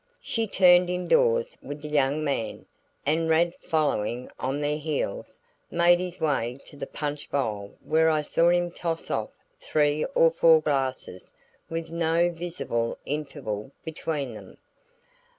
She 0.19 0.47
turned 0.47 0.89
indoors 0.89 1.55
with 1.61 1.83
the 1.83 1.87
young 1.87 2.23
man, 2.23 2.65
and 3.05 3.29
Rad 3.29 3.53
following 3.59 4.31
on 4.39 4.59
their 4.59 4.79
heels, 4.79 5.39
made 5.69 5.99
his 5.99 6.19
way 6.19 6.59
to 6.65 6.75
the 6.75 6.87
punch 6.87 7.29
bowl 7.29 7.77
where 7.85 8.09
I 8.09 8.23
saw 8.23 8.49
him 8.49 8.71
toss 8.71 9.11
off 9.11 9.29
three 9.59 10.03
or 10.15 10.31
four 10.31 10.59
glasses 10.59 11.31
with 11.69 11.91
no 11.91 12.31
visible 12.31 12.97
interval 13.05 13.73
between 13.85 14.33
them. 14.33 14.57